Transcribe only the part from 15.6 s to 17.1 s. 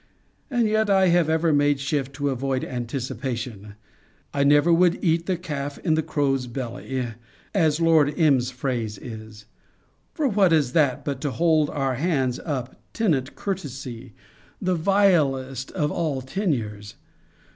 of all tenures?